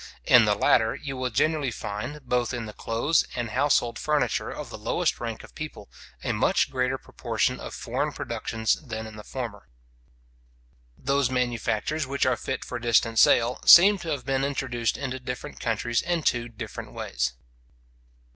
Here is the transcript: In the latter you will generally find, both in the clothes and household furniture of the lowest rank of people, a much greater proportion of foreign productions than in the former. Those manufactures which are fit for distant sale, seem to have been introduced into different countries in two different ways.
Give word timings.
In 0.25 0.45
the 0.45 0.55
latter 0.55 0.95
you 0.95 1.15
will 1.15 1.29
generally 1.29 1.69
find, 1.69 2.23
both 2.27 2.55
in 2.55 2.65
the 2.65 2.73
clothes 2.73 3.23
and 3.35 3.51
household 3.51 3.99
furniture 3.99 4.49
of 4.49 4.71
the 4.71 4.77
lowest 4.79 5.19
rank 5.19 5.43
of 5.43 5.53
people, 5.53 5.91
a 6.23 6.31
much 6.33 6.71
greater 6.71 6.97
proportion 6.97 7.59
of 7.59 7.75
foreign 7.75 8.11
productions 8.11 8.73
than 8.87 9.05
in 9.05 9.15
the 9.15 9.23
former. 9.23 9.67
Those 10.97 11.29
manufactures 11.29 12.07
which 12.07 12.25
are 12.25 12.35
fit 12.35 12.65
for 12.65 12.79
distant 12.79 13.19
sale, 13.19 13.59
seem 13.63 13.99
to 13.99 14.09
have 14.09 14.25
been 14.25 14.43
introduced 14.43 14.97
into 14.97 15.19
different 15.19 15.59
countries 15.59 16.01
in 16.01 16.23
two 16.23 16.49
different 16.49 16.93
ways. 16.93 17.33